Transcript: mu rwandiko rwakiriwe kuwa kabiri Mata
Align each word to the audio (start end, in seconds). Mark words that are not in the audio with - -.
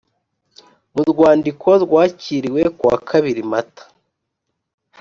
mu 0.93 1.03
rwandiko 1.11 1.69
rwakiriwe 1.83 2.61
kuwa 2.77 2.95
kabiri 3.09 3.41
Mata 3.51 3.83